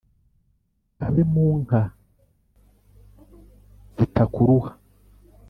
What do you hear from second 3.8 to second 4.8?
zitakuruha